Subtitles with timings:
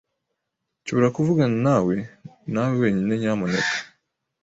[0.81, 1.95] Nshobora kuvuganawe
[2.53, 3.77] nawe wenyine, nyamuneka?